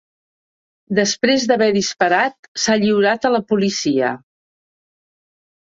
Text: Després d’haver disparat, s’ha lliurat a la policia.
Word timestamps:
Després 0.99 1.45
d’haver 1.51 1.67
disparat, 1.75 2.49
s’ha 2.63 2.79
lliurat 2.85 3.29
a 3.29 3.33
la 3.37 3.45
policia. 3.55 4.13